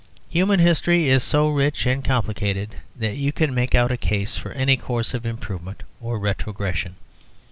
Human 0.31 0.59
history 0.59 1.09
is 1.09 1.23
so 1.23 1.47
rich 1.49 1.85
and 1.85 2.03
complicated 2.03 2.73
that 2.95 3.17
you 3.17 3.31
can 3.31 3.53
make 3.53 3.75
out 3.75 3.91
a 3.91 3.97
case 3.97 4.35
for 4.35 4.51
any 4.53 4.75
course 4.75 5.13
of 5.13 5.27
improvement 5.27 5.83
or 6.01 6.17
retrogression. 6.17 6.95